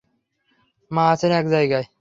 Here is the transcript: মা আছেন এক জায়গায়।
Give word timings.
মা 0.91 1.03
আছেন 1.11 1.31
এক 1.31 1.45
জায়গায়। 1.47 1.85